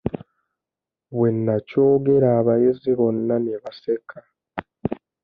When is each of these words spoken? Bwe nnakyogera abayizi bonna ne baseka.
Bwe 1.15 1.29
nnakyogera 1.35 2.27
abayizi 2.39 2.91
bonna 2.99 3.35
ne 3.39 3.55
baseka. 3.63 4.17